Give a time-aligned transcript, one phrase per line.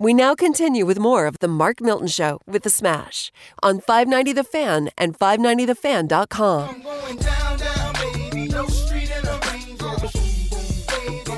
[0.00, 3.32] We now continue with more of The Mark Milton Show with The Smash
[3.64, 6.68] on 590 The Fan and 590TheFan.com.
[6.68, 8.46] I'm going down, down, baby.
[8.46, 10.06] No street in a Range Rover.
[10.06, 11.32] Baby,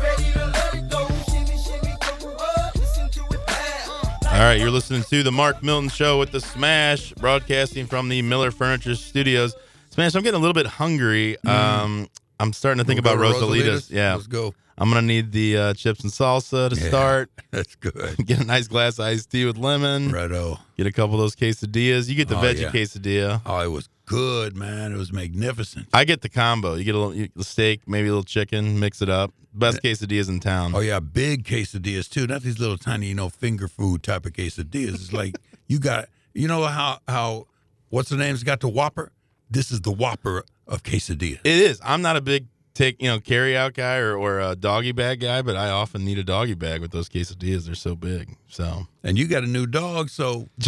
[0.00, 1.06] ready to let it go.
[1.30, 2.74] Shimmy, shimmy, go up.
[2.76, 4.24] Listen to it loud.
[4.32, 8.22] All right, you're listening to the Mark Milton Show with the Smash, broadcasting from the
[8.22, 9.54] Miller Furniture Studios.
[9.90, 11.36] Smash, I'm getting a little bit hungry.
[11.44, 12.08] Um,
[12.38, 13.90] I'm starting to think We'll about to Rosalitas.
[13.90, 14.54] Yeah, Let's go.
[14.78, 16.88] I'm gonna need the uh, chips and salsa to Yeah.
[16.88, 17.30] start.
[17.50, 18.16] That's good.
[18.26, 20.12] Get a nice glass of iced tea with lemon.
[20.12, 20.58] Righto.
[20.76, 22.08] Get a couple of those quesadillas.
[22.10, 22.70] You get the Oh, veggie yeah.
[22.72, 23.40] quesadilla.
[23.46, 24.92] Oh, it was good, man.
[24.92, 25.86] It was magnificent.
[25.94, 26.74] I get the combo.
[26.74, 29.32] You get a little you, the steak, maybe a little chicken, mix it up.
[29.54, 30.72] Best quesadillas in town.
[30.74, 32.26] Oh yeah, big quesadillas too.
[32.26, 34.94] Not these little tiny, you know, finger food type of quesadillas.
[34.96, 35.36] It's like
[35.68, 37.46] you got, you know how how
[37.88, 39.12] what's the name's got the Whopper.
[39.50, 41.38] This is the Whopper of quesadilla.
[41.44, 41.80] It is.
[41.84, 45.20] I'm not a big take, you know, carry out guy or, or a doggy bag
[45.20, 47.64] guy, but I often need a doggy bag with those quesadillas.
[47.64, 48.36] They're so big.
[48.48, 50.48] So, And you got a new dog, so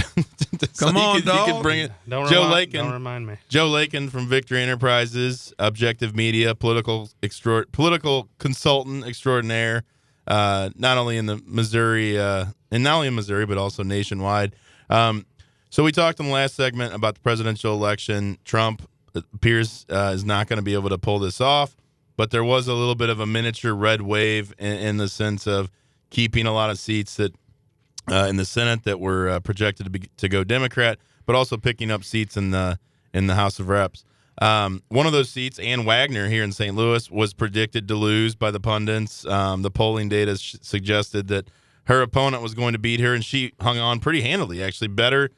[0.72, 1.46] So Come you on, can, You dog.
[1.48, 1.92] can bring it.
[2.08, 2.84] Don't Joe remi- Lakin.
[2.84, 3.34] Don't remind me.
[3.48, 9.84] Joe Lakin from Victory Enterprises, Objective Media, political extra, political consultant extraordinaire,
[10.26, 14.54] uh, not only in the Missouri, uh, and not only in Missouri, but also nationwide.
[14.88, 15.26] Um,
[15.70, 18.38] so we talked in the last segment about the presidential election.
[18.44, 18.88] Trump
[19.34, 21.76] appears uh, is not going to be able to pull this off,
[22.16, 25.46] but there was a little bit of a miniature red wave in, in the sense
[25.46, 25.70] of
[26.10, 27.34] keeping a lot of seats that
[28.10, 31.56] uh, in the Senate that were uh, projected to be to go Democrat, but also
[31.56, 32.78] picking up seats in the
[33.12, 34.04] in the House of Reps.
[34.40, 36.74] Um, one of those seats, Ann Wagner here in St.
[36.74, 39.26] Louis, was predicted to lose by the pundits.
[39.26, 41.50] Um, the polling data sh- suggested that
[41.84, 44.62] her opponent was going to beat her, and she hung on pretty handily.
[44.62, 45.30] Actually, better,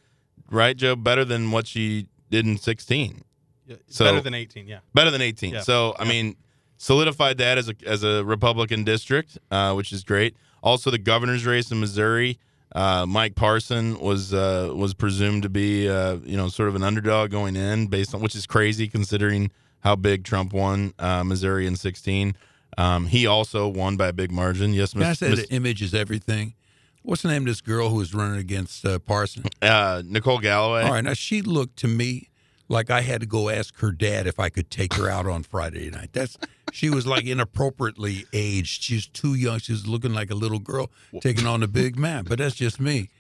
[0.50, 0.97] right, Joe?
[0.97, 3.22] Better than what she did in 16.
[3.70, 4.80] Yeah, So- better than 18, yeah.
[4.94, 5.54] Better than 18.
[5.54, 5.60] Yeah.
[5.62, 6.36] So, I mean,
[6.76, 10.36] solidified that as a as a Republican district, uh, which is great.
[10.62, 12.38] Also, the governor's race in Missouri,
[12.74, 16.82] uh, Mike Parson was uh, was presumed to be uh, you know sort of an
[16.82, 21.66] underdog going in, based on which is crazy considering how big Trump won uh, Missouri
[21.66, 22.34] in 16.
[22.78, 24.72] Um, he also won by a big margin.
[24.75, 26.54] Yes, can I say Miss- the image is everything?
[27.03, 29.44] What's the name of this girl who was running against uh, Parson?
[29.62, 30.82] uh, Nicole Galloway.
[30.82, 32.28] All right, now she looked to me
[32.70, 35.42] like I had to go ask her dad if I could take her out on
[35.42, 36.10] Friday night.
[36.12, 36.38] That's
[36.72, 38.82] she was like inappropriately aged.
[38.82, 39.58] She's too young.
[39.58, 42.25] She's looking like a little girl taking on a big man.
[42.25, 43.10] But that's just me,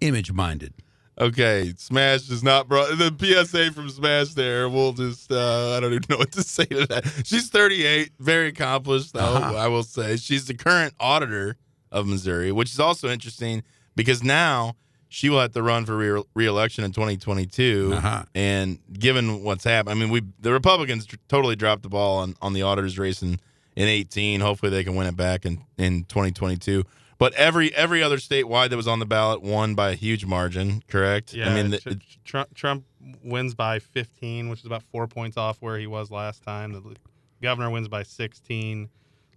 [0.00, 0.74] image minded.
[1.20, 4.34] Okay, Smash is not brought the PSA from Smash.
[4.34, 7.22] There, we'll just uh, I don't even know what to say to that.
[7.24, 9.20] She's 38, very accomplished though.
[9.20, 9.56] Uh-huh.
[9.56, 11.56] I will say she's the current auditor
[11.90, 13.62] of Missouri, which is also interesting
[13.96, 14.74] because now
[15.08, 17.92] she will have to run for re- reelection in 2022.
[17.94, 18.22] Uh-huh.
[18.34, 22.36] And given what's happened, I mean, we the Republicans tr- totally dropped the ball on
[22.42, 23.40] on the auditors race in
[23.74, 24.40] in 18.
[24.40, 26.84] Hopefully, they can win it back in in 2022.
[27.18, 30.82] But every every other statewide that was on the ballot won by a huge margin.
[30.86, 31.34] Correct?
[31.34, 32.84] Yeah, I mean, the, Trump, Trump
[33.24, 36.72] wins by 15, which is about four points off where he was last time.
[36.72, 36.96] The
[37.42, 38.88] governor wins by 16.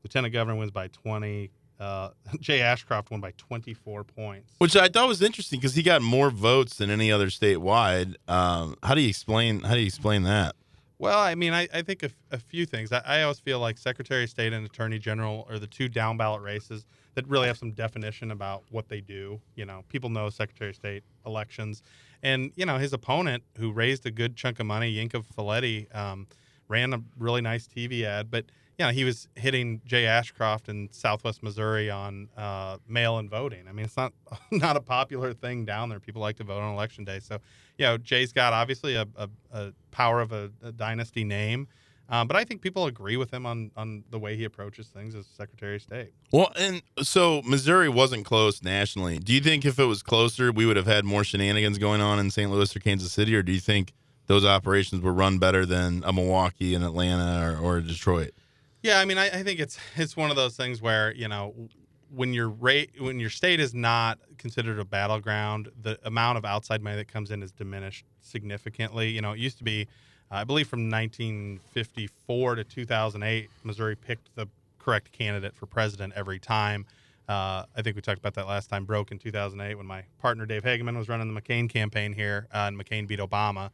[0.04, 1.52] Lieutenant governor wins by 20.
[1.82, 4.54] Uh, Jay Ashcroft won by 24 points.
[4.60, 8.16] which I thought was interesting because he got more votes than any other statewide.
[8.28, 9.62] Um, how do you explain?
[9.62, 10.56] How do you explain that?
[11.00, 12.92] Well, I mean, I, I think a, a few things.
[12.92, 16.16] I, I always feel like Secretary of State and Attorney General are the two down
[16.16, 19.42] ballot races that really have some definition about what they do.
[19.56, 21.82] You know, people know Secretary of State elections.
[22.22, 26.28] And, you know, his opponent, who raised a good chunk of money, Yinka Faleti, um,
[26.68, 28.30] ran a really nice TV ad.
[28.30, 28.46] But,
[28.78, 33.68] you know, he was hitting Jay Ashcroft in Southwest Missouri on uh, mail-in voting.
[33.68, 34.14] I mean, it's not
[34.52, 36.00] not a popular thing down there.
[36.00, 37.20] People like to vote on election day.
[37.20, 37.38] So,
[37.78, 41.68] you know, Jay's got obviously a, a, a power of a, a dynasty name.
[42.10, 45.16] Um, but I think people agree with him on, on the way he approaches things
[45.16, 46.12] as Secretary of State.
[46.34, 49.18] Well, and so Missouri wasn't close nationally.
[49.18, 52.20] Do you think if it was closer, we would have had more shenanigans going on
[52.20, 52.52] in St.
[52.52, 53.94] Louis or Kansas City, or do you think
[54.28, 58.32] those operations were run better than a Milwaukee and Atlanta or, or Detroit?
[58.82, 61.54] Yeah, I mean, I, I think it's it's one of those things where you know
[62.14, 66.82] when your rate when your state is not considered a battleground, the amount of outside
[66.82, 69.10] money that comes in is diminished significantly.
[69.10, 69.88] You know, it used to be,
[70.32, 74.48] uh, I believe, from 1954 to 2008, Missouri picked the
[74.80, 76.86] correct candidate for president every time.
[77.30, 78.84] Uh, I think we talked about that last time.
[78.84, 82.68] Broke in 2008 when my partner Dave Hageman was running the McCain campaign here, uh,
[82.68, 83.70] and McCain beat Obama.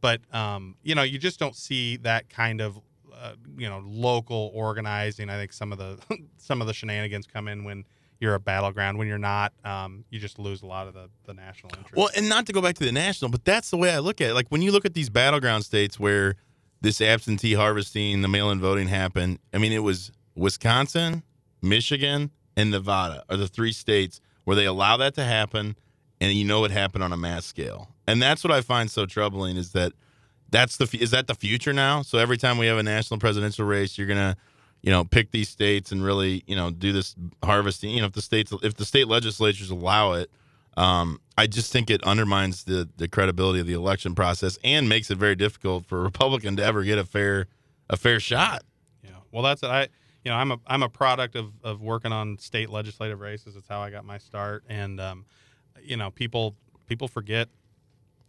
[0.00, 2.80] But um, you know, you just don't see that kind of
[3.24, 5.30] uh, you know local organizing.
[5.30, 5.98] I think some of the
[6.36, 7.84] some of the shenanigans come in when
[8.20, 8.98] you're a battleground.
[8.98, 11.96] When you're not, um, you just lose a lot of the, the national interest.
[11.96, 14.20] Well, and not to go back to the national, but that's the way I look
[14.20, 14.34] at it.
[14.34, 16.36] Like when you look at these battleground states where
[16.80, 21.22] this absentee harvesting, the mail in voting happened, I mean, it was Wisconsin,
[21.62, 25.76] Michigan, and Nevada are the three states where they allow that to happen,
[26.20, 27.88] and you know it happened on a mass scale.
[28.06, 29.92] And that's what I find so troubling is that
[30.54, 32.02] that's the is that the future now.
[32.02, 34.36] So every time we have a national presidential race, you're gonna
[34.82, 37.90] you know pick these states and really you know do this harvesting.
[37.90, 40.30] You know if the states if the state legislatures allow it.
[40.76, 45.10] Um, I just think it undermines the the credibility of the election process and makes
[45.10, 47.46] it very difficult for a Republican to ever get a fair
[47.90, 48.62] a fair shot.
[49.02, 49.10] Yeah.
[49.32, 49.66] Well, that's it.
[49.66, 49.82] I,
[50.24, 53.56] you know, I'm a I'm a product of of working on state legislative races.
[53.56, 55.26] It's how I got my start, and um,
[55.82, 56.54] you know, people
[56.86, 57.48] people forget,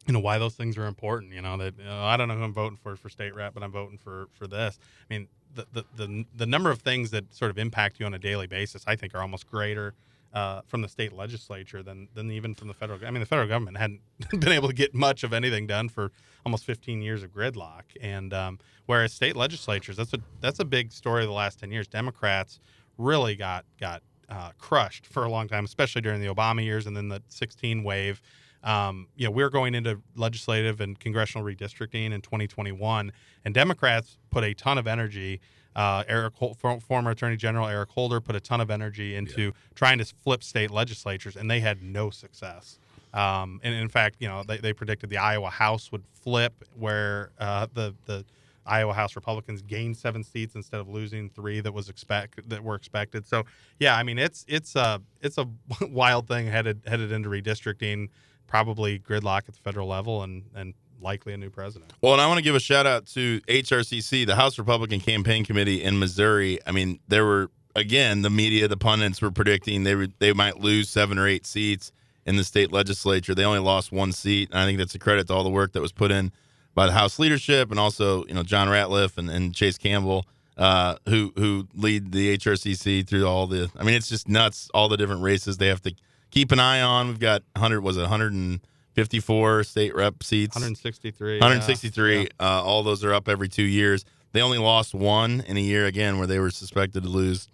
[0.07, 1.33] you know, why those things are important.
[1.33, 3.53] You know, that you know, I don't know who I'm voting for for state rep,
[3.53, 4.79] but I'm voting for for this.
[5.09, 8.13] I mean, the the the, the number of things that sort of impact you on
[8.13, 9.93] a daily basis, I think, are almost greater.
[10.33, 12.99] Uh, from the state legislature than than even from the federal.
[13.05, 16.11] I mean, the federal government hadn't been able to get much of anything done for
[16.45, 20.91] almost 15 years of gridlock, and um, whereas state legislatures, that's a that's a big
[20.91, 21.87] story of the last 10 years.
[21.87, 22.59] Democrats
[22.97, 26.95] really got got uh, crushed for a long time, especially during the Obama years and
[26.95, 28.21] then the 16 wave.
[28.65, 33.11] Um, you know, we're going into legislative and congressional redistricting in 2021,
[33.45, 35.39] and Democrats put a ton of energy.
[35.75, 36.33] Uh, Eric,
[36.81, 40.71] former Attorney General Eric Holder, put a ton of energy into trying to flip state
[40.71, 42.79] legislatures, and they had no success.
[43.13, 47.31] Um, and in fact, you know, they, they predicted the Iowa House would flip, where
[47.39, 48.25] uh, the the
[48.65, 52.75] Iowa House Republicans gained seven seats instead of losing three that was expect that were
[52.75, 53.25] expected.
[53.25, 53.43] So
[53.79, 55.47] yeah, I mean it's it's a it's a
[55.81, 58.09] wild thing headed headed into redistricting,
[58.47, 61.93] probably gridlock at the federal level, and and likely a new president.
[62.01, 65.45] Well, and I want to give a shout out to HRCC, the House Republican Campaign
[65.45, 66.59] Committee in Missouri.
[66.65, 70.59] I mean, there were again the media, the pundits were predicting they would they might
[70.59, 71.91] lose seven or eight seats
[72.25, 73.35] in the state legislature.
[73.35, 75.73] They only lost one seat, and I think that's a credit to all the work
[75.73, 76.31] that was put in
[76.73, 80.25] by the House leadership and also you know John Ratliff and, and Chase Campbell.
[80.57, 83.69] Uh, who who lead the HRCC through all the?
[83.77, 84.69] I mean, it's just nuts.
[84.73, 85.93] All the different races they have to
[86.31, 87.07] keep an eye on.
[87.07, 90.55] We've got 100 was it 154 state rep seats.
[90.55, 91.39] 163.
[91.39, 92.17] 163.
[92.21, 92.27] yeah.
[92.39, 94.05] Uh, all those are up every two years.
[94.33, 97.47] They only lost one in a year again, where they were suspected to lose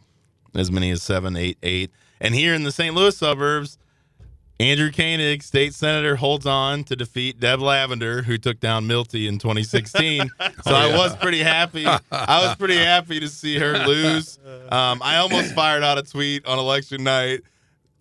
[0.55, 1.91] as many as seven, eight, eight.
[2.19, 2.95] And here in the St.
[2.95, 3.77] Louis suburbs,
[4.59, 9.39] Andrew Koenig, state senator, holds on to defeat Deb Lavender, who took down Milty in
[9.39, 10.29] 2016.
[10.63, 11.85] so I was pretty happy.
[11.87, 11.99] I
[12.45, 14.37] was pretty happy to see her lose.
[14.71, 17.41] Um, I almost fired out a tweet on election night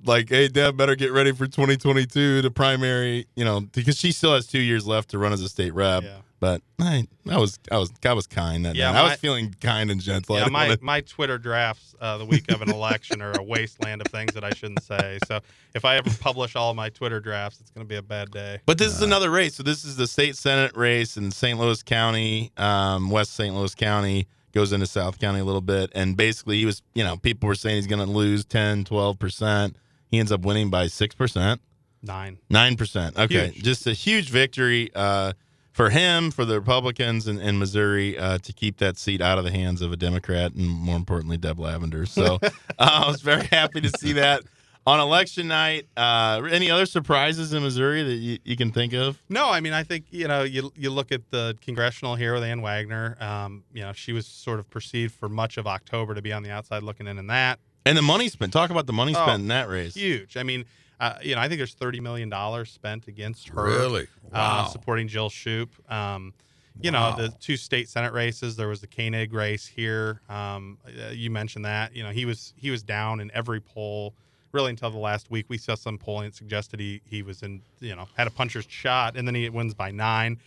[0.05, 4.35] like, hey, Deb, better get ready for 2022, the primary, you know, because she still
[4.35, 6.03] has two years left to run as a state rep.
[6.03, 6.17] Yeah.
[6.41, 8.99] But I, I was, I was, I was kind that Yeah, night.
[9.01, 10.39] I was feeling kind and gentle.
[10.39, 14.01] Yeah, my, wanna- my Twitter drafts uh, the week of an election are a wasteland
[14.01, 15.19] of things that I shouldn't say.
[15.27, 15.41] So
[15.75, 18.61] if I ever publish all my Twitter drafts, it's going to be a bad day.
[18.65, 19.55] But this is another race.
[19.57, 21.59] So this is the state senate race in St.
[21.59, 23.55] Louis County, um, West St.
[23.55, 25.93] Louis County goes into South County a little bit.
[25.95, 29.75] And basically he was, you know, people were saying he's going to lose 10, 12%.
[30.11, 31.59] He ends up winning by 6%,
[32.03, 32.39] Nine.
[32.51, 33.19] 9%.
[33.19, 33.49] Okay.
[33.49, 33.65] Huge.
[33.65, 35.35] Just a huge victory uh,
[35.73, 39.45] for him, for the Republicans in, in Missouri uh, to keep that seat out of
[39.45, 42.07] the hands of a Democrat and more importantly, Deb Lavender.
[42.07, 44.43] So uh, I was very happy to see that.
[44.87, 49.23] On election night, uh, any other surprises in Missouri that you, you can think of?
[49.29, 52.43] No, I mean I think you know you you look at the congressional here with
[52.43, 53.15] Ann Wagner.
[53.21, 56.43] Um, you know she was sort of perceived for much of October to be on
[56.43, 58.53] the outside looking in, in that And the money spent.
[58.53, 59.95] Talk about the money Oh, spent in that race.
[59.95, 60.37] huge.
[60.37, 60.65] I mean,
[61.01, 63.65] uh, you know I think there's thirty million dollars spent against her.
[63.65, 64.03] Really?
[64.33, 64.69] uh, Wow.
[64.71, 65.69] supporting Jill Schupp.
[65.91, 66.35] Um,
[66.83, 68.57] you know, the two state senate races.
[68.57, 70.21] There was the Koenig race here.
[70.31, 71.95] Um, uh, you mentioned that.
[71.95, 74.15] You know, he was he was down in every poll
[74.53, 75.47] really until the last week.
[75.49, 78.67] We saw some polling that suggested he he was in you know had a puncher's
[78.69, 80.39] shot, and then he wins by nine.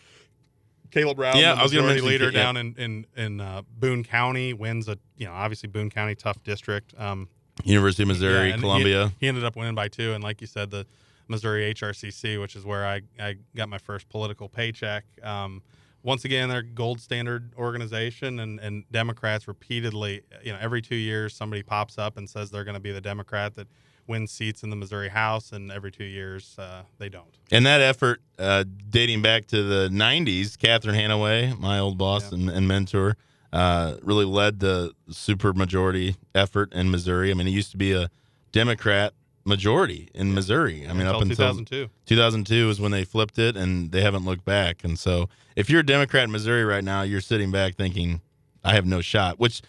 [0.94, 4.04] Caleb Rowden, Yeah, I was gonna majority mention leader down in in in uh, Boone
[4.04, 6.94] County, wins a you know obviously Boone County tough district.
[7.00, 7.28] Um,
[7.64, 9.12] University of Missouri, yeah, and he- Columbia.
[9.20, 10.86] He, ended up winning by two, and like you said, the
[11.28, 15.06] Missouri HRCC, which is where I, I got my first political paycheck.
[15.22, 15.62] Um,
[16.02, 21.36] once again, they're gold standard organization, and, and Democrats repeatedly, you know, every two years
[21.36, 23.68] somebody pops up and says they're going to be the Democrat that
[24.08, 27.38] wins seats in the Missouri House, and every two years uh, they don't.
[27.52, 32.40] And that effort, uh, dating back to the 90s, Catherine Hanaway, my old boss Yeah.
[32.40, 33.16] and, and mentor,
[33.52, 37.32] uh, really led the super majority effort in Missouri.
[37.32, 38.10] I mean, it used to be a
[38.52, 39.14] Democrat
[39.46, 40.88] majority in Missouri.
[40.88, 41.90] I mean, until up until 2002.
[42.06, 44.84] 2002 is when they flipped it, and they haven't looked back.
[44.84, 48.22] And so, if you're a Democrat in Missouri right now, you're sitting back thinking,
[48.64, 49.62] "I have no shot," which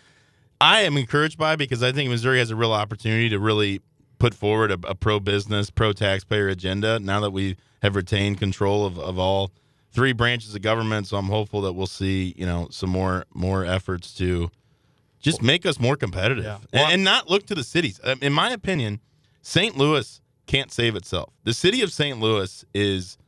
[0.61, 3.81] I am encouraged by because I think Missouri has a real opportunity to really
[4.25, 6.99] put forward a, a pro-business, pro-taxpayer agenda.
[6.99, 9.51] Now that we have retained control of, of all
[9.93, 13.67] three branches of government, so I'm hopeful that we'll see you know some more more
[13.67, 14.51] efforts to
[15.21, 16.57] just make us more competitive Yeah.
[16.73, 18.01] and, and not look to the cities.
[18.03, 19.01] Um, In my opinion,
[19.43, 19.77] St.
[19.77, 21.35] Louis can't save itself.
[21.45, 22.19] The city of St.
[22.19, 23.19] Louis is,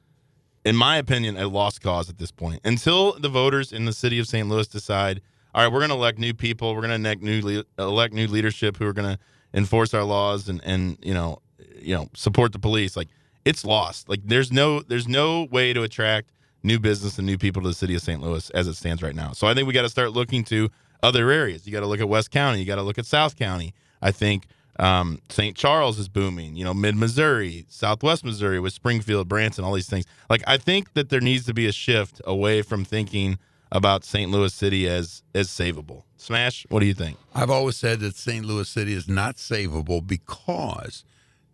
[0.64, 2.62] in my opinion, a lost cause at this point.
[2.64, 4.48] Until the voters in the city of St.
[4.48, 5.20] Louis decide,
[5.54, 8.26] all right, we're going to elect new people, we're going to elect new elect new
[8.28, 9.18] leadership who are going to
[9.56, 11.40] enforce our laws and and you know
[11.80, 12.96] you know support the police.
[12.96, 13.08] Like
[13.44, 14.08] it's lost.
[14.08, 16.30] Like there's no there's no way to attract
[16.62, 18.20] new business and new people to the city of St.
[18.20, 19.32] Louis as it stands right now.
[19.32, 20.70] So I think we got to start looking to
[21.02, 21.66] other areas.
[21.66, 22.58] You got to look at West County.
[22.58, 23.72] You got to look at South County.
[24.02, 24.46] I think
[24.78, 25.56] um, St.
[25.56, 26.56] Charles is booming.
[26.56, 30.04] You know, mid Missouri, Southwest Missouri with Springfield, Branson, all these things.
[30.28, 33.38] Like I think that there needs to be a shift away from thinking
[33.72, 34.30] about St.
[34.30, 36.04] Louis City as as savable.
[36.16, 36.66] Smash.
[36.70, 37.18] What do you think?
[37.34, 38.44] I've always said that St.
[38.44, 41.04] Louis City is not savable because,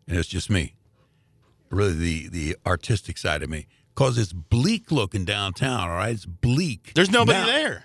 [0.06, 0.74] and it's just me,
[1.70, 5.88] really the the artistic side of me, because it's bleak looking downtown.
[5.90, 6.92] All right, it's bleak.
[6.94, 7.84] There's nobody Now, there.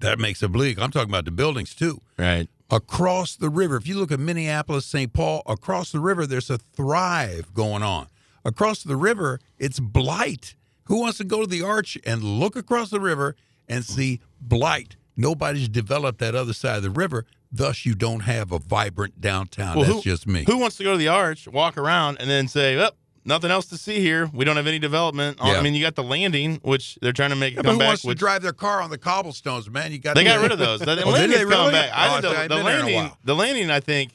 [0.00, 0.78] That makes it bleak.
[0.80, 2.00] I'm talking about the buildings too.
[2.16, 2.48] Right.
[2.70, 5.12] Across the river, if you look at Minneapolis, St.
[5.12, 8.08] Paul, across the river, there's a thrive going on.
[8.44, 10.54] Across the river, it's blight.
[10.84, 13.36] Who wants to go to the arch and look across the river
[13.68, 14.96] and see blight?
[15.16, 17.26] Nobody's developed that other side of the river.
[17.50, 19.76] Thus, you don't have a vibrant downtown.
[19.76, 20.44] Well, That's who- just me.
[20.46, 22.90] Who wants to go to the arch, walk around, and then say, "Oh,
[23.24, 24.28] nothing else to see here.
[24.34, 25.52] We don't have any development." Yeah.
[25.58, 27.86] I mean, you got the landing, which they're trying to make Yeah, come who back.
[27.88, 29.92] wants to drive their car on the cobblestones, man?
[29.92, 30.80] You got they got rid of those.
[30.80, 31.72] The, Oh, landing's coming really?
[31.72, 31.90] back.
[31.94, 34.12] I Oh, think the, the been there in a landing, the landing, I think,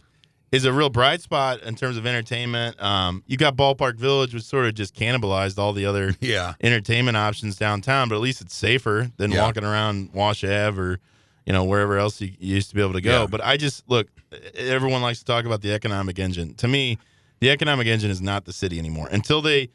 [0.54, 2.82] is a real bright spot in terms of entertainment.
[2.82, 6.54] Um, you got Ballpark Village, which sort of just cannibalized all the other Yeah.
[6.62, 9.42] entertainment options downtown, but at least it's safer than Yeah.
[9.42, 11.00] walking around Wash Ave or
[11.46, 13.22] you know wherever else you, you used to be able to go.
[13.22, 13.28] Yeah.
[13.28, 14.08] But I just look.
[14.56, 16.54] Everyone likes to talk about the economic engine.
[16.56, 16.98] To me,
[17.40, 19.70] the economic engine is not the city anymore until they,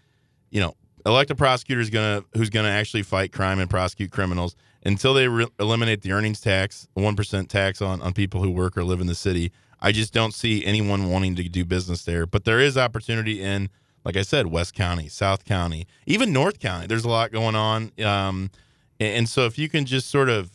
[0.50, 0.74] you know,
[1.06, 4.56] elect a prosecutor who's gonna who's gonna actually fight crime and prosecute criminals.
[4.86, 8.76] Until they re- eliminate the earnings tax, one percent tax on on people who work
[8.78, 9.50] or live in the city.
[9.80, 12.26] I just don't see anyone wanting to do business there.
[12.26, 13.70] But there is opportunity in,
[14.04, 16.86] like I said, West County, South County, even North County.
[16.86, 17.92] There's a lot going on.
[18.04, 18.50] Um,
[19.00, 20.50] and, so if you can just sort of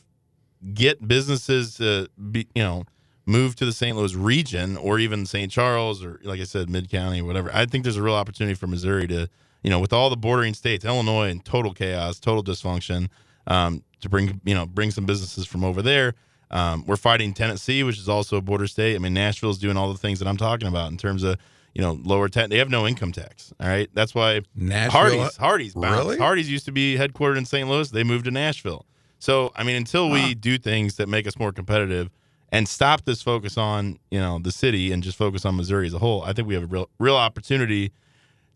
[0.74, 2.84] get businesses to be, you know,
[3.26, 3.96] move to the St.
[3.96, 5.50] Louis region or even St.
[5.52, 8.68] Charles or, like I said, Mid County whatever, I think there's a real opportunity for
[8.68, 9.30] Missouri to,
[9.64, 13.08] you know, with all the bordering states, Illinois in total chaos, total dysfunction,
[13.48, 16.16] um, to bring, you know, bring some businesses from over there.
[16.54, 18.96] Um, we're fighting Tennessee, which is also a border state.
[18.96, 21.38] I mean, Nashville's doing all the things that I'm talking about in terms of,
[21.74, 22.50] you know, lower tax.
[22.50, 23.52] They have no income tax.
[23.60, 23.90] All right.
[23.94, 25.98] That's why Nashville- Hardee's, Hardee's, bounced.
[25.98, 26.18] Really?
[26.20, 27.68] Hardee's used to be headquartered in St.
[27.68, 27.90] Louis.
[27.90, 28.86] They moved to Nashville.
[29.18, 30.34] So, I mean, until we Huh.
[30.40, 32.12] do things that make us more competitive
[32.52, 35.94] and stop this focus on, you know, the city and just focus on Missouri as
[35.96, 37.92] a whole, I think we have a real, real opportunity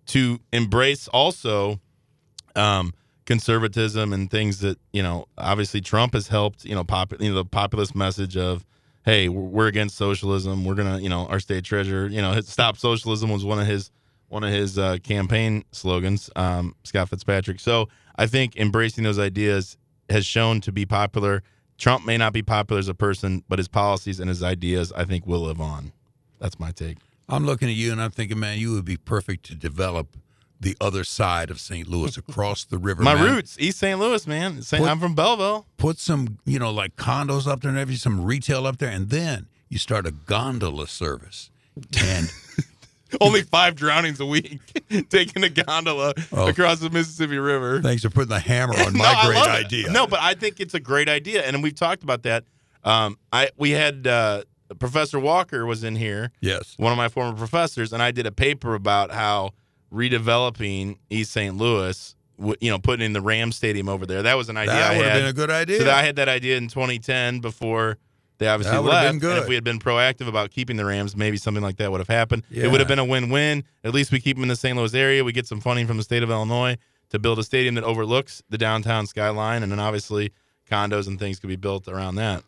[0.07, 1.79] to embrace also
[2.55, 2.93] um,
[3.27, 7.35] conservatism and things that, you know, obviously Trump has helped, you know, pop, you know,
[7.35, 8.65] the populist message of,
[9.05, 10.65] hey, we're against socialism.
[10.65, 13.91] We're gonna, you know, our state treasurer, you know, stop socialism was one of his
[14.29, 17.59] one of his uh, campaign slogans, um, Scott Fitzpatrick.
[17.59, 19.77] So I think embracing those ideas
[20.09, 21.43] has shown to be popular.
[21.77, 25.05] Trump may not be popular as a person, but his policies and his ideas, I
[25.05, 25.93] think, will live on.
[26.39, 26.97] That's my take.
[27.29, 30.17] I'm looking at you and I'm thinking, man, you would be perfect to develop
[30.59, 31.87] the other side of St.
[31.87, 33.03] Louis across the river.
[33.03, 33.35] My man.
[33.35, 33.99] roots, East St.
[33.99, 34.61] Louis, man.
[34.61, 35.65] Saint, What- I'm from Belleville.
[35.77, 39.09] Put some, you know, like condos up there and everything, some retail up there, and
[39.09, 41.49] then you start a gondola service.
[41.99, 42.31] And
[43.21, 44.59] Only five drownings a week,
[45.09, 46.47] taking a gondola Oh.
[46.49, 47.81] across the Mississippi River.
[47.81, 49.65] thanks for putting the hammer on No, my great love it.
[49.65, 49.91] idea.
[49.91, 52.43] No, but I think it's a great idea, and we've talked about that.
[52.83, 54.43] Um, I we had uh,
[54.79, 56.73] Professor Walker was in here, yes.
[56.77, 59.51] one of my former professors, and I did a paper about how
[59.93, 61.55] redeveloping East St.
[61.55, 62.15] Louis,
[62.59, 64.23] you know, putting in the Ram Stadium over there.
[64.23, 65.19] That was an idea That I would have had.
[65.19, 65.79] been a good idea.
[65.81, 67.97] So I had that idea in 2010 before
[68.37, 69.03] they obviously That left.
[69.05, 69.37] been And good.
[69.43, 72.07] if we had been proactive about keeping the Rams, maybe something like that would have
[72.07, 72.43] happened.
[72.51, 72.65] Yeah.
[72.65, 73.63] It would have been a win-win.
[73.83, 74.77] At least we keep them in the St.
[74.77, 75.23] Louis area.
[75.23, 76.77] We get some funding from the state of Illinois
[77.09, 80.31] to build a stadium that overlooks the downtown skyline, and then obviously
[80.69, 82.43] condos and things could be built around that.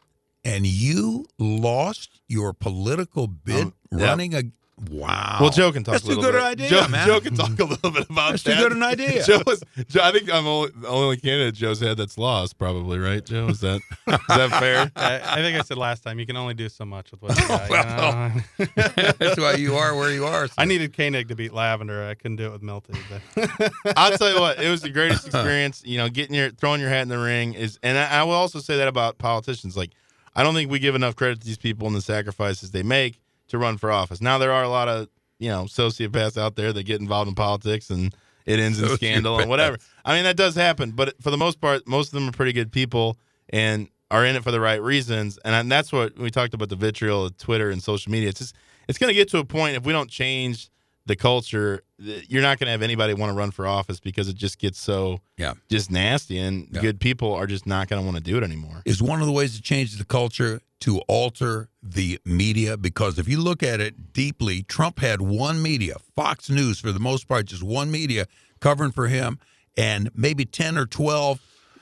[0.46, 4.44] and you lost your political bid Um, running a.
[4.90, 5.38] Wow.
[5.42, 6.42] Well, Joe can talk That's a too good bit.
[6.42, 7.06] an idea, Joe, man.
[7.08, 8.56] Joe can talk a little bit about That's that.
[8.56, 9.24] too good an idea.
[9.26, 12.98] Joe was, Joe, I think I'm only, the only candidate Joe's had that's lost, probably,
[12.98, 13.48] right, Joe?
[13.48, 14.92] Is that is that fair?
[14.96, 17.38] I, I think I said last time you can only do so much with what
[17.40, 18.36] you got.
[18.58, 19.12] you know?
[19.20, 20.48] That's why you are where you are.
[20.58, 22.08] I needed Koenig to beat Lavender.
[22.08, 22.94] I couldn't do it with Milty.
[23.36, 25.84] But I'll tell you what, it was the greatest experience.
[25.86, 28.34] You know, getting your throwing your hat in the ring is, and I, I will
[28.34, 29.76] also say that about politicians.
[29.76, 29.92] Like,
[30.36, 33.20] I don't think we give enough credit to these people and the sacrifices they make
[33.50, 34.22] to run for office.
[34.22, 37.36] Now there are a lot of you know sociopaths out there that get involved in
[37.36, 38.16] politics and
[38.46, 39.78] it ends in scandal and whatever.
[40.06, 42.54] I mean that does happen, but for the most part, most of them are pretty
[42.54, 43.18] good people
[43.50, 45.38] and are in it for the right reasons.
[45.46, 48.30] And, and that's what we talked about the vitriol of Twitter and social media.
[48.30, 48.56] It's just
[48.88, 50.70] it's going to get to a point if we don't change
[51.10, 54.36] the culture, you're not going to have anybody want to run for office because it
[54.38, 55.56] just gets so Yeah.
[55.70, 56.80] just nasty, and Yeah.
[56.82, 58.82] good people are just not going to want to do it anymore.
[58.86, 63.28] is one of the ways to change the culture to alter the media because if
[63.28, 67.46] you look at it deeply trump had one media fox news for the most part
[67.48, 68.26] just one media
[68.62, 69.40] covering for him
[69.76, 71.40] and maybe 10 or 12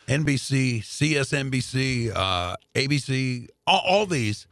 [0.07, 4.47] nbc csnbc uh, abc all, all these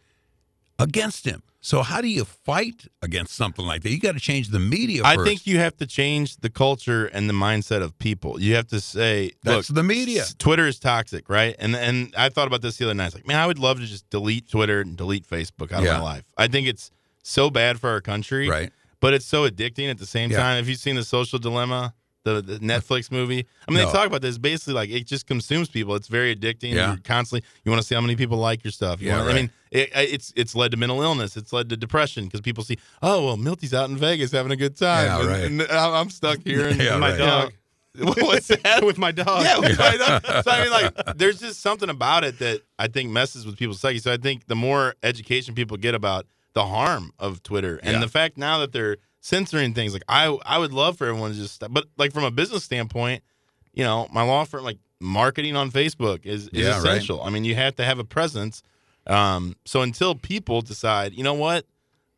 [0.77, 4.49] against him so how do you fight against something like that you got to change
[4.49, 8.39] the media I think you have to change the culture and the mindset of people.
[8.39, 10.23] You have to say, That's the media.
[10.37, 11.55] Twitter is toxic, right?
[11.57, 13.07] And and I thought about this the other night.
[13.07, 15.95] It's like, man, I would love to just delete Twitter and delete Facebook out Yeah.
[15.95, 16.23] of my life.
[16.37, 16.91] I think it's
[17.23, 18.71] so bad for our country, Right.
[19.01, 20.37] But it's so addicting at the same Yeah.
[20.37, 20.57] time.
[20.57, 21.93] Have you seen the Social Dilemma,
[22.25, 23.45] the, the Netflix movie?
[23.67, 23.85] I mean, No.
[23.85, 24.37] they talk about this.
[24.37, 25.95] Basically, like it just consumes people.
[25.95, 26.73] It's very addicting.
[26.73, 26.89] Yeah.
[26.89, 28.99] You're constantly, you want to see how many people like your stuff.
[29.01, 29.35] You Yeah, wanna, right.
[29.37, 31.37] I mean, it, it's it's led to mental illness.
[31.37, 34.55] It's led to depression because people see, oh well, Milty's out in Vegas having a
[34.57, 35.05] good time.
[35.05, 35.69] Yeah, and, right.
[35.69, 36.67] and I'm I'm stuck here.
[36.67, 37.17] And, Yeah, and my right.
[37.17, 37.53] dog.
[37.97, 38.83] What's that?
[38.83, 39.43] with my dog.
[39.43, 40.21] Yeah, with my dog.
[40.43, 43.79] So I mean, like, there's just something about it that I think messes with people's
[43.79, 43.99] psyche.
[43.99, 47.99] So I think the more education people get about the harm of Twitter and Yeah.
[47.99, 51.37] the fact now that they're censoring things, like I, I would love for everyone to
[51.37, 51.71] just, stop.
[51.73, 53.23] but like from a business standpoint,
[53.73, 56.77] you know, my law firm, like marketing on Facebook is, is Yeah, right.
[56.77, 57.23] essential.
[57.23, 58.61] I mean, you have to have a presence.
[59.07, 61.65] Um, so until people decide, you know what,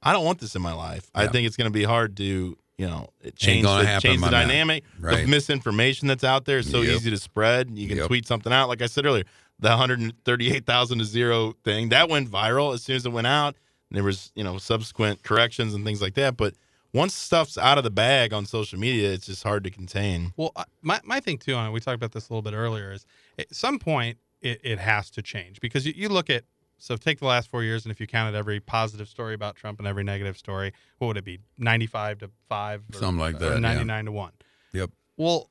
[0.03, 1.09] I don't want this in my life.
[1.15, 4.29] I think it's going to be hard to, you know, change the, happen, change the
[4.29, 4.83] dynamic.
[4.99, 5.23] Right.
[5.25, 6.95] The misinformation that's out there is so Yep.
[6.97, 7.71] easy to spread.
[7.73, 8.07] You can Yep.
[8.07, 8.67] tweet something out.
[8.67, 9.23] Like I said earlier,
[9.59, 13.55] the 138,000 to zero thing that went viral as soon as it went out.
[13.89, 16.35] And There was, you know, subsequent corrections and things like that.
[16.37, 16.53] But
[16.97, 20.33] once stuff's out of the bag on social media, it's just hard to contain.
[20.35, 20.51] Well,
[20.81, 23.05] my, my thing too on it, we talked about this a little bit earlier, is
[23.37, 26.43] at some point it, it has to change because you, you look at,
[26.79, 29.77] so take the last four years, and if you counted every positive story about Trump
[29.79, 31.39] and every negative story, what would it be?
[31.59, 32.83] 95 to 5?
[32.93, 33.59] Something like or that, yeah.
[33.59, 34.31] 99 to 1.
[34.73, 34.89] Yep.
[35.17, 35.49] Well,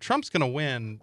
[0.00, 1.00] Trump's going to win,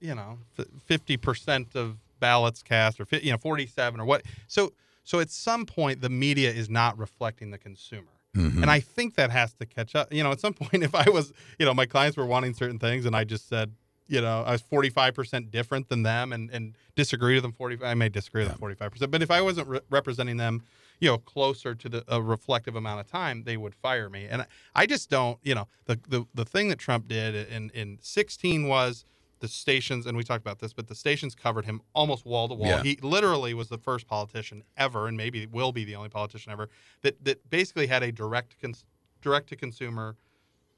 [0.00, 4.22] you know, 50% of ballots cast or, you know, 47 or what.
[4.46, 4.72] So,
[5.04, 8.19] so at some point, the media is not reflecting the consumer.
[8.36, 8.62] Mhm.
[8.62, 10.12] And I think that has to catch up.
[10.12, 12.78] You know, at some point, if I was, you know, my clients were wanting certain
[12.78, 13.72] things and I just said,
[14.06, 17.94] you know, I was 45% different than them and, and disagree with them 45, I
[17.94, 19.10] may disagree with them 45%.
[19.10, 20.62] But if I wasn't re- representing them,
[20.98, 24.26] you know, closer to the a reflective amount of time, they would fire me.
[24.28, 27.70] And I, I just don't, you know, the, the, the thing that Trump did in,
[27.70, 29.04] in 16 was
[29.40, 32.54] the stations, and we talked about this, but the stations covered him almost wall to
[32.54, 32.68] wall.
[32.68, 32.82] Yeah.
[32.82, 36.68] He literally was the first politician ever, and maybe will be the only politician ever,
[37.02, 38.84] that, that basically had a direct cons-
[39.22, 40.16] direct to consumer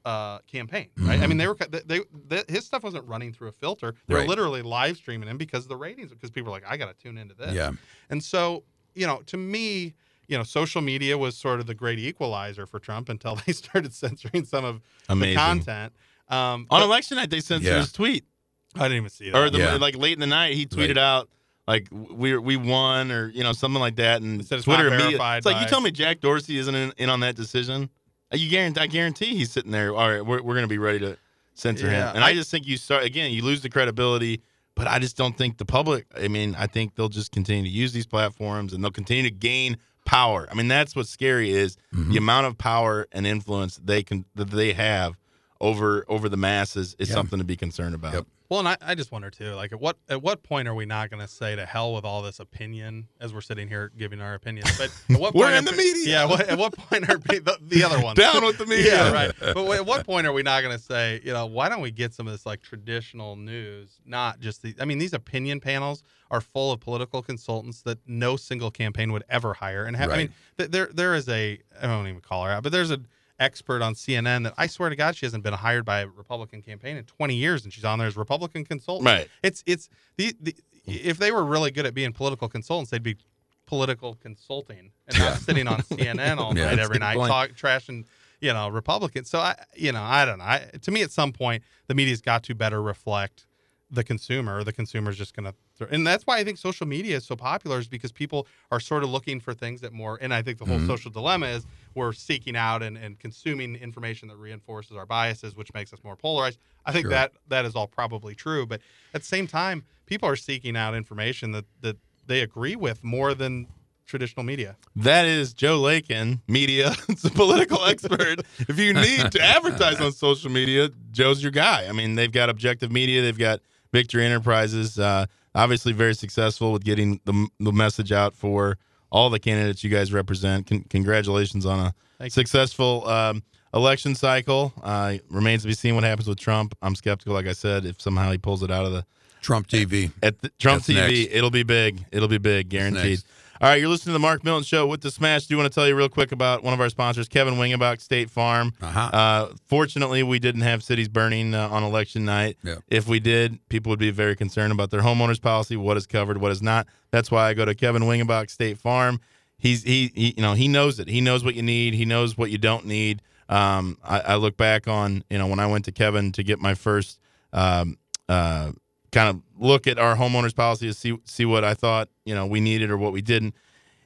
[0.05, 0.89] uh, campaign.
[0.97, 1.21] Right?
[1.21, 3.95] I mean, they were they, they, they his stuff wasn't running through a filter.
[4.07, 4.21] They Right.
[4.23, 6.09] were literally live streaming him because of the ratings.
[6.11, 7.53] Because people were like, I got to tune into this.
[7.53, 7.71] Yeah.
[8.09, 8.63] And so,
[8.95, 9.93] you know, to me,
[10.27, 13.93] you know, social media was sort of the great equalizer for Trump until they started
[13.93, 15.33] censoring some of Amazing.
[15.33, 15.93] the content.
[16.29, 17.79] Um, On but- election night, they censored Yeah.
[17.79, 18.25] his tweet.
[18.75, 19.37] I didn't even see that.
[19.37, 19.75] Or the, Yeah.
[19.75, 20.97] like late in the night, he tweeted Right.
[20.97, 21.29] out,
[21.67, 24.21] like, we we won or, you know, something like that.
[24.21, 25.11] And said it's Twitter not immediately.
[25.17, 27.89] verified It's like, you tell me Jack Dorsey isn't in, in on that decision?
[28.33, 29.93] Uh, You guarantee, I guarantee he's sitting there.
[29.95, 31.17] All right, we're, we're going to be ready to
[31.53, 32.15] censor Yeah, him.
[32.17, 34.41] And I, I- just think you start, again, you lose the credibility.
[34.75, 37.69] But I just don't think the public, I mean, I think they'll just continue to
[37.69, 40.47] use these platforms and they'll continue to gain power.
[40.49, 42.11] I mean, that's what's scary is Mm-hmm.
[42.11, 45.15] the amount of power and influence they can that they have
[45.61, 47.15] over over the masses is Yeah.
[47.15, 48.13] something to be concerned about.
[48.13, 48.25] Yep.
[48.49, 50.85] Well, and I, I just wonder too, like at what at what point are we
[50.85, 54.21] not going to say to hell with all this opinion as we're sitting here giving
[54.21, 54.77] our opinions?
[54.77, 56.03] But at what We're point in are the media.
[56.05, 56.25] Yeah.
[56.25, 59.05] What, at what point are the, the other ones Down with the media.
[59.05, 59.31] Yeah, right.
[59.39, 61.89] But at what point are we not going to say, you know, why don't we
[61.89, 64.75] get some of this like traditional news, not just the?
[64.79, 69.23] I mean, these opinion panels are full of political consultants that no single campaign would
[69.29, 72.51] ever hire, and have, I mean, there there is a I don't even call her
[72.51, 73.07] out, but there's an
[73.43, 76.61] expert on CNN that I swear to God she hasn't been hired by a Republican
[76.61, 79.05] campaign in 20 years, and she's on there as Republican consultant.
[79.05, 79.27] Right.
[79.43, 83.17] It's it's the, the if they were really good at being political consultants, they'd be
[83.65, 88.05] political consulting and not sitting on CNN all Yeah, night every night talk trashing
[88.39, 89.29] you know Republicans.
[89.29, 90.45] So I you know I don't know.
[90.45, 93.45] I, to me, at some point, the media's got to better reflect
[93.89, 94.63] the consumer.
[94.63, 95.53] The consumer's just going to,
[95.91, 99.03] and that's why I think social media is so popular, is because people are sort
[99.03, 100.17] of looking for things that more.
[100.21, 100.87] And I think the whole Mm-hmm.
[100.87, 101.65] social dilemma is
[101.95, 106.15] we're seeking out and, and consuming information that reinforces our biases, which makes us more
[106.15, 106.59] polarized.
[106.85, 107.11] I think Sure.
[107.11, 108.81] that that is all probably true, but
[109.13, 113.33] at the same time, people are seeking out information that that they agree with more
[113.33, 113.67] than
[114.05, 114.75] traditional media.
[114.97, 116.93] That is Joe Lakin, media.
[117.09, 118.41] It's a political expert.
[118.59, 121.87] If you need to advertise on social media, Joe's your guy.
[121.87, 123.61] I mean, they've got Objective Media, they've got
[123.93, 124.99] Victory Enterprises.
[124.99, 128.77] Uh, obviously, very successful with getting the, the message out for
[129.11, 130.67] all the candidates you guys represent.
[130.67, 134.73] Con- congratulations on a Thank successful um, election cycle.
[134.81, 136.75] Uh, remains to be seen what happens with Trump.
[136.81, 139.05] I'm skeptical, like I said, if somehow he pulls it out of the
[139.41, 140.11] Trump TV.
[140.23, 141.21] at the, Trump That's TV.
[141.23, 141.35] next.
[141.35, 142.05] It'll be big.
[142.11, 143.19] It'll be big, guaranteed.
[143.63, 145.47] All right, you're listening to the Mark Milton Show with the Smash.
[145.47, 148.01] Do you want to tell you real quick about one of our sponsors, Kevin Wingenbach
[148.01, 148.73] State Farm.
[148.81, 148.99] Uh-huh.
[148.99, 152.57] Uh, fortunately, we didn't have cities burning uh, on election night.
[152.61, 152.79] Yeah.
[152.89, 156.39] If we did, people would be very concerned about their homeowners policy, what is covered,
[156.39, 156.87] what is not.
[157.11, 159.21] That's why I go to Kevin Wingenbach State Farm.
[159.57, 161.07] He's he, he you know he knows it.
[161.07, 161.93] He knows what you need.
[161.93, 163.21] He knows what you don't need.
[163.47, 166.59] Um, I, I look back on you know when I went to Kevin to get
[166.59, 167.17] my first
[167.53, 167.97] um,
[168.27, 168.73] uh,
[169.13, 172.45] kind of look at our homeowners policy to see see what I thought you know
[172.45, 173.55] we needed or what we didn't.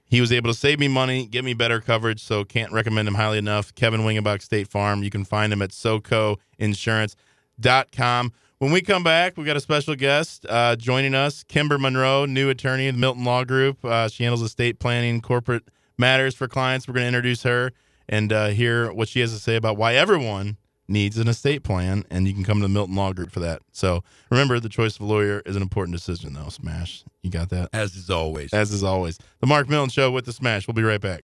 [0.10, 3.15] He was able to save me money, get me better coverage, so can't recommend him
[3.15, 3.76] highly enough.
[3.76, 5.04] Kevin Wingenbach State Farm.
[5.04, 8.32] You can find him at SoCoInsurance.com.
[8.60, 12.50] When we come back, we've got a special guest uh, joining us, Kimber Monroe, new
[12.50, 13.84] attorney of the Milton Law Group.
[13.84, 15.63] Uh, she handles estate planning, corporate
[15.98, 16.88] matters for clients.
[16.88, 17.74] We're going to introduce her
[18.08, 20.56] and uh, hear what she has to say about why everyone
[20.88, 23.62] needs an estate plan, and you can come to the Milton Law Group for that.
[23.71, 26.50] So remember, the choice of a lawyer is an important decision, though.
[26.50, 27.69] Smash, you got that?
[27.73, 28.54] As is always.
[28.54, 30.67] As is always, the Mark Milton Show with the Smash.
[30.67, 31.15] We'll be right back.